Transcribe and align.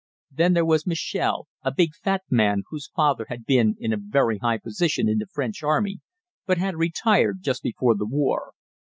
Then 0.31 0.53
there 0.53 0.65
was 0.65 0.87
Michel, 0.87 1.47
a 1.61 1.71
big 1.71 1.93
fat 1.93 2.23
man, 2.27 2.63
whose 2.71 2.89
father 2.95 3.27
had 3.29 3.45
been 3.45 3.75
in 3.79 3.93
a 3.93 3.97
very 4.01 4.39
high 4.39 4.57
position 4.57 5.07
in 5.07 5.19
the 5.19 5.27
French 5.27 5.61
army 5.61 5.99
but 6.47 6.57
had 6.57 6.75
retired 6.75 7.43
just 7.43 7.61
before 7.61 7.93
the 7.95 8.07
war. 8.07 8.53